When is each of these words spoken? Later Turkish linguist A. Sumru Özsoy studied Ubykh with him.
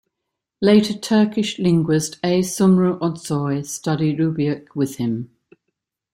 Later 0.63 0.95
Turkish 0.97 1.59
linguist 1.59 2.17
A. 2.23 2.41
Sumru 2.41 2.97
Özsoy 3.01 3.63
studied 3.63 4.17
Ubykh 4.17 4.69
with 4.75 4.95
him. 4.95 5.29